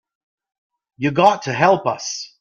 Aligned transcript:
You 0.97 1.11
got 1.11 1.43
to 1.43 1.53
help 1.53 1.85
us. 1.85 2.33